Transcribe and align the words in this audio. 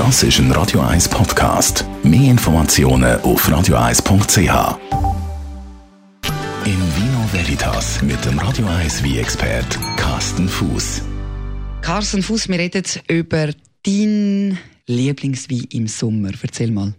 Das 0.00 0.22
ist 0.22 0.38
ein 0.38 0.50
Radio 0.52 0.80
1 0.80 1.10
Podcast. 1.10 1.84
Mehr 2.02 2.30
Informationen 2.30 3.20
auf 3.20 3.46
radio1.ch. 3.46 4.78
In 6.64 6.80
Vino 6.96 7.28
Veritas 7.30 8.00
mit 8.00 8.24
dem 8.24 8.38
Radio 8.38 8.66
1 8.66 9.04
wie 9.04 9.18
expert 9.18 9.78
Carsten 9.98 10.48
Fuß. 10.48 11.02
Carsten 11.82 12.22
Fuß, 12.22 12.48
wir 12.48 12.58
reden 12.58 12.82
über 13.08 13.50
dein 13.82 14.58
Lieblingswein 14.86 15.66
im 15.68 15.86
Sommer. 15.86 16.30
Erzähl 16.42 16.70
mal. 16.70 16.94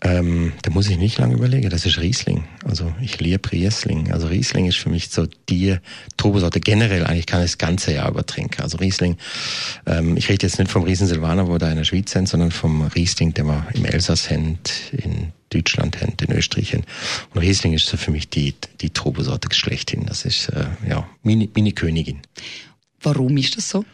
Ähm, 0.00 0.52
da 0.62 0.70
muss 0.70 0.88
ich 0.88 0.96
nicht 0.96 1.18
lange 1.18 1.34
überlegen. 1.34 1.70
Das 1.70 1.84
ist 1.84 1.98
Riesling. 1.98 2.44
Also 2.64 2.92
ich 3.00 3.18
liebe 3.18 3.50
Riesling. 3.50 4.12
Also 4.12 4.28
Riesling 4.28 4.66
ist 4.66 4.78
für 4.78 4.90
mich 4.90 5.10
so 5.10 5.26
die 5.48 5.76
Trubesorte. 6.16 6.60
Generell 6.60 7.04
eigentlich 7.04 7.26
kann 7.26 7.40
ich 7.40 7.50
das 7.50 7.58
ganze 7.58 7.94
Jahr 7.94 8.08
über 8.08 8.24
trinken. 8.24 8.62
Also 8.62 8.78
Riesling, 8.78 9.16
ähm, 9.86 10.16
ich 10.16 10.28
rede 10.28 10.46
jetzt 10.46 10.58
nicht 10.60 10.70
vom 10.70 10.84
Riesen 10.84 11.08
Silvaner, 11.08 11.48
wo 11.48 11.58
da 11.58 11.68
in 11.70 11.76
der 11.76 11.84
Schweiz 11.84 12.12
sind, 12.12 12.28
sondern 12.28 12.52
vom 12.52 12.82
Riesling, 12.82 13.34
der 13.34 13.44
wir 13.44 13.66
im 13.74 13.84
Elsass 13.84 14.30
haben, 14.30 14.60
in 14.92 15.32
Deutschland 15.50 16.00
haben, 16.00 16.12
in 16.20 16.32
Österreich 16.32 16.74
haben. 16.74 16.84
Und 17.34 17.40
Riesling 17.40 17.72
ist 17.72 17.86
so 17.86 17.96
für 17.96 18.12
mich 18.12 18.28
die, 18.28 18.54
die 18.80 18.90
Trubesorte 18.90 19.52
schlechthin. 19.52 20.06
Das 20.06 20.24
ist, 20.24 20.48
äh, 20.50 20.66
ja, 20.88 21.08
meine, 21.24 21.48
meine 21.56 21.72
Königin. 21.72 22.20
Warum 23.02 23.36
ist 23.36 23.56
das 23.56 23.68
so? 23.68 23.84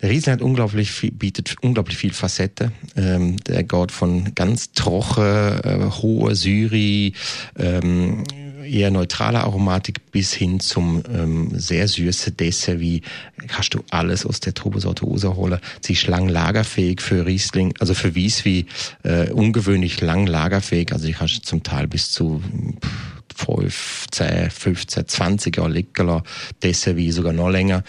Der 0.00 0.10
Riesling 0.10 0.34
hat 0.34 0.42
unglaublich 0.42 0.90
viel, 0.90 1.12
bietet 1.12 1.56
unglaublich 1.62 1.96
viel 1.96 2.12
Facette. 2.12 2.72
Ähm, 2.96 3.36
der 3.44 3.62
geht 3.62 3.92
von 3.92 4.34
ganz 4.34 4.72
trocken, 4.72 5.22
äh, 5.22 5.90
hoher 5.90 6.34
Syri, 6.34 7.14
ähm, 7.58 8.24
eher 8.64 8.90
neutraler 8.90 9.44
Aromatik 9.44 10.10
bis 10.10 10.32
hin 10.32 10.60
zum 10.60 11.02
ähm, 11.12 11.50
sehr 11.54 11.86
süßen 11.86 12.36
Dessert, 12.36 12.80
wie 12.80 13.02
hast 13.48 13.74
du 13.74 13.84
alles 13.90 14.26
aus 14.26 14.40
der 14.40 14.54
Trubesorte 14.54 15.04
rausholen. 15.04 15.60
Sie 15.80 15.92
ist 15.92 16.06
lang 16.06 16.28
lagerfähig 16.28 17.00
für 17.00 17.26
Riesling, 17.26 17.74
also 17.78 17.94
für 17.94 18.14
Wies 18.14 18.44
wie 18.44 18.66
äh, 19.02 19.30
ungewöhnlich 19.30 20.00
lang 20.00 20.26
lagerfähig. 20.26 20.92
Also 20.92 21.10
kannst 21.12 21.36
du 21.36 21.42
zum 21.42 21.62
Teil 21.62 21.86
bis 21.86 22.10
zu 22.10 22.42
5, 23.60 24.06
10, 24.10 24.50
15, 24.50 25.08
20 25.08 25.56
Jahre 25.56 25.70
liegen 25.70 26.06
lassen, 26.06 26.96
wie 26.96 27.10
sogar 27.10 27.32
noch 27.32 27.48
länger. 27.48 27.82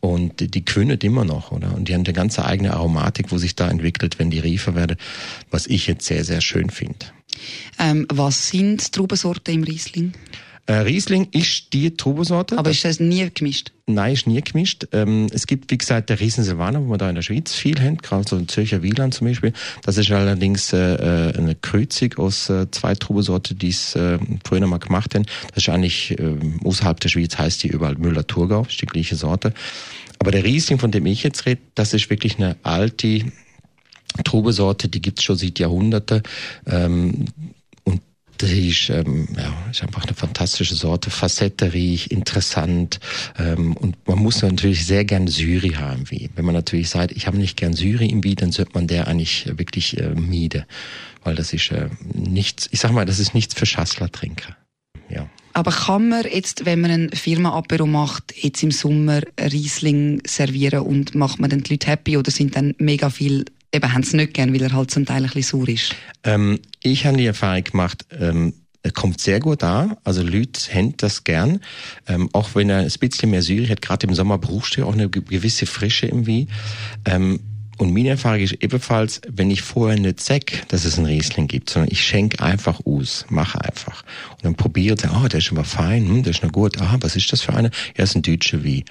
Und 0.00 0.54
die, 0.54 0.64
können 0.64 0.98
immer 0.98 1.24
noch, 1.24 1.52
oder? 1.52 1.74
Und 1.74 1.88
die 1.88 1.94
haben 1.94 2.04
eine 2.04 2.12
ganz 2.12 2.38
eigene 2.38 2.72
Aromatik, 2.72 3.30
wo 3.30 3.38
sich 3.38 3.54
da 3.54 3.68
entwickelt, 3.68 4.18
wenn 4.18 4.30
die 4.30 4.40
reifer 4.40 4.74
werden, 4.74 4.96
was 5.50 5.66
ich 5.66 5.86
jetzt 5.86 6.06
sehr, 6.06 6.24
sehr 6.24 6.40
schön 6.40 6.70
finde. 6.70 7.06
Ähm, 7.78 8.06
was 8.12 8.48
sind 8.48 8.92
Traubensorten 8.92 9.54
im 9.54 9.62
Riesling? 9.62 10.12
Äh, 10.66 10.74
Riesling 10.74 11.28
ist 11.32 11.72
die 11.72 11.96
Trubesorte. 11.96 12.56
Aber 12.56 12.70
ist 12.70 12.84
das 12.84 13.00
nie 13.00 13.28
gemischt? 13.34 13.72
Nein, 13.86 14.12
ist 14.12 14.28
nie 14.28 14.40
gemischt. 14.40 14.86
Ähm, 14.92 15.26
es 15.32 15.48
gibt, 15.48 15.72
wie 15.72 15.78
gesagt, 15.78 16.08
der 16.08 16.20
Riesen 16.20 16.44
Silvaner, 16.44 16.80
wo 16.80 16.86
man 16.86 17.00
da 17.00 17.08
in 17.08 17.16
der 17.16 17.22
Schweiz 17.22 17.52
viel 17.52 17.80
haben, 17.80 17.98
gerade 17.98 18.28
so 18.28 18.36
in 18.36 18.46
Zürcher 18.46 18.80
Wieland 18.82 19.12
zum 19.12 19.26
Beispiel. 19.26 19.52
Das 19.82 19.96
ist 19.96 20.10
allerdings 20.12 20.72
äh, 20.72 20.94
äh 20.94 21.36
eine 21.36 21.56
Kreuzung 21.56 22.14
aus 22.14 22.48
äh, 22.48 22.70
zwei 22.70 22.94
Trubesorten, 22.94 23.58
die 23.58 23.70
es 23.70 23.96
äh, 23.96 24.18
früher 24.44 24.64
mal 24.68 24.78
gemacht 24.78 25.16
haben. 25.16 25.26
Das 25.52 25.64
ist 25.64 25.68
eigentlich 25.68 26.16
äh, 26.18 26.36
außerhalb 26.62 27.00
der 27.00 27.08
Schweiz 27.08 27.36
heißt 27.36 27.64
die 27.64 27.68
überall 27.68 27.96
Müller-Thurgau, 27.96 28.62
ist 28.68 28.80
die 28.80 28.86
gleiche 28.86 29.16
Sorte. 29.16 29.52
Aber 30.20 30.30
der 30.30 30.44
Riesling, 30.44 30.78
von 30.78 30.92
dem 30.92 31.06
ich 31.06 31.24
jetzt 31.24 31.44
rede, 31.46 31.60
das 31.74 31.92
ist 31.92 32.08
wirklich 32.08 32.36
eine 32.36 32.56
alte 32.62 33.24
Trubesorte, 34.24 34.88
die 34.88 35.02
gibt's 35.02 35.24
schon 35.24 35.36
seit 35.36 35.58
Jahrhunderten. 35.58 36.22
Ähm, 36.66 37.24
das 38.42 38.50
ist, 38.50 38.90
ähm, 38.90 39.28
ja, 39.36 39.52
ist 39.70 39.82
einfach 39.82 40.04
eine 40.04 40.14
fantastische 40.14 40.74
Sorte, 40.74 41.10
facettereich, 41.10 42.10
interessant 42.10 42.98
ähm, 43.38 43.76
und 43.76 43.96
man 44.08 44.18
muss 44.18 44.42
natürlich 44.42 44.84
sehr 44.84 45.04
gern 45.04 45.28
Syri 45.28 45.70
haben. 45.70 46.10
Wie. 46.10 46.28
Wenn 46.34 46.44
man 46.44 46.54
natürlich 46.54 46.90
sagt, 46.90 47.12
ich 47.12 47.26
habe 47.26 47.38
nicht 47.38 47.56
gern 47.56 47.74
Syri 47.74 48.06
im 48.06 48.24
Wie, 48.24 48.34
dann 48.34 48.50
sollte 48.50 48.72
man 48.74 48.88
der 48.88 49.06
eigentlich 49.06 49.46
wirklich 49.56 49.98
äh, 49.98 50.14
miede, 50.14 50.66
weil 51.22 51.36
das 51.36 51.52
ist 51.52 51.70
äh, 51.70 51.88
nichts, 52.12 52.68
ich 52.72 52.80
sag 52.80 52.92
mal, 52.92 53.06
das 53.06 53.20
ist 53.20 53.34
nichts 53.34 53.54
für 53.54 53.66
Schasslertrinker. 53.66 54.56
Ja. 55.08 55.28
Aber 55.52 55.70
kann 55.70 56.08
man 56.08 56.24
jetzt, 56.24 56.64
wenn 56.64 56.80
man 56.80 56.90
ein 56.90 57.10
Firma-Apero 57.10 57.86
macht, 57.86 58.34
jetzt 58.36 58.62
im 58.62 58.70
Sommer 58.70 59.20
Riesling 59.38 60.22
servieren 60.26 60.80
und 60.80 61.14
macht 61.14 61.38
man 61.38 61.50
dann 61.50 61.62
die 61.62 61.74
Leute 61.74 61.88
happy 61.88 62.16
oder 62.16 62.30
sind 62.30 62.56
dann 62.56 62.74
mega 62.78 63.10
viel 63.10 63.44
eben 63.72 63.92
haben 63.92 64.02
es 64.02 64.12
nicht 64.12 64.34
gern, 64.34 64.52
weil 64.54 64.62
er 64.62 64.72
halt 64.72 64.90
zum 64.90 65.06
Teil 65.06 65.22
ein 65.24 65.30
bisschen 65.30 65.60
sauer 65.60 65.68
ist. 65.68 65.94
Ähm, 66.24 66.60
ich 66.82 67.06
habe 67.06 67.16
die 67.16 67.26
Erfahrung 67.26 67.64
gemacht, 67.64 68.06
ähm, 68.18 68.54
er 68.82 68.90
kommt 68.90 69.20
sehr 69.20 69.38
gut 69.38 69.62
an. 69.62 69.96
Also 70.04 70.22
Leute 70.22 70.60
haben 70.74 70.96
das 70.96 71.24
gern. 71.24 71.60
Ähm, 72.08 72.28
auch 72.32 72.54
wenn 72.54 72.68
er 72.68 72.80
ein 72.80 72.90
bisschen 73.00 73.30
mehr 73.30 73.42
Syri 73.42 73.66
hat, 73.68 73.80
gerade 73.80 74.06
im 74.06 74.14
Sommer 74.14 74.38
brauchst 74.38 74.76
du 74.76 74.84
auch 74.84 74.92
eine 74.92 75.08
gewisse 75.08 75.66
Frische 75.66 76.06
im 76.06 76.26
Wie. 76.26 76.48
Ähm, 77.04 77.40
und 77.78 77.94
meine 77.94 78.10
Erfahrung 78.10 78.40
ist 78.40 78.52
ebenfalls, 78.60 79.20
wenn 79.28 79.50
ich 79.50 79.62
vorher 79.62 79.98
nicht 79.98 80.20
sage, 80.20 80.58
dass 80.68 80.84
es 80.84 80.98
einen 80.98 81.06
Riesling 81.06 81.48
gibt, 81.48 81.70
sondern 81.70 81.90
ich 81.90 82.04
schenke 82.04 82.42
einfach 82.42 82.80
aus, 82.84 83.24
mache 83.28 83.64
einfach. 83.64 84.04
Und 84.32 84.44
dann 84.44 84.54
probiert 84.54 85.04
er, 85.04 85.12
ah, 85.12 85.22
oh, 85.24 85.28
der 85.28 85.38
ist 85.38 85.50
aber 85.50 85.64
fein, 85.64 86.06
hm, 86.06 86.22
der 86.22 86.32
ist 86.32 86.42
noch 86.42 86.52
gut, 86.52 86.80
ah, 86.80 86.96
was 87.00 87.16
ist 87.16 87.32
das 87.32 87.40
für 87.40 87.54
eine? 87.54 87.70
Ja, 87.96 88.04
ist 88.04 88.14
ein 88.14 88.22
deutscher 88.22 88.62
wie 88.62 88.84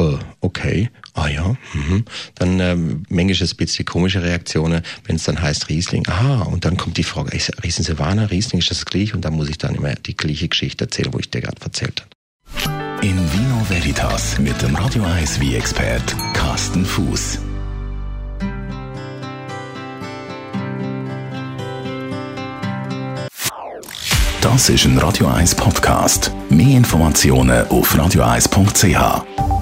äh, 0.00 0.16
okay, 0.40 0.90
ah 1.14 1.28
ja, 1.28 1.56
mhm. 1.72 2.04
dann 2.34 2.60
ähm, 2.60 3.02
manchmal 3.08 3.48
ein 3.48 3.56
bisschen 3.56 3.84
komische 3.84 4.22
Reaktionen, 4.22 4.82
wenn 5.04 5.16
es 5.16 5.24
dann 5.24 5.40
heißt 5.40 5.68
Riesling, 5.68 6.06
aha, 6.08 6.42
und 6.42 6.64
dann 6.64 6.76
kommt 6.76 6.96
die 6.96 7.04
Frage, 7.04 7.36
ist 7.36 7.52
Riesen 7.62 7.84
Silvaner, 7.84 8.30
Riesling 8.30 8.60
ist 8.60 8.70
das 8.70 8.84
gleich 8.84 9.14
und 9.14 9.24
dann 9.24 9.34
muss 9.34 9.48
ich 9.48 9.58
dann 9.58 9.74
immer 9.74 9.94
die 9.94 10.16
gleiche 10.16 10.48
Geschichte 10.48 10.84
erzählen, 10.84 11.12
wo 11.12 11.18
ich 11.18 11.30
dir 11.30 11.40
gerade 11.40 11.60
erzählt 11.62 12.02
habe. 12.02 12.10
In 13.06 13.16
Vino 13.16 13.66
Veritas 13.68 14.38
mit 14.38 14.60
dem 14.62 14.74
Radio 14.74 15.04
1 15.04 15.38
wie 15.40 15.54
expert 15.54 16.14
Carsten 16.32 16.84
Fuß. 16.84 17.38
Das 24.40 24.68
ist 24.68 24.84
ein 24.84 24.98
Radio 24.98 25.26
1 25.26 25.54
Podcast. 25.54 26.30
Mehr 26.50 26.76
Informationen 26.76 27.66
auf 27.68 27.94
radio1.ch. 27.94 29.53